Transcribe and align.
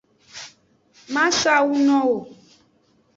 Ma 1.13 1.23
sa 1.39 1.51
awu 1.59 1.75
no 1.85 1.99
wo. 2.09 2.17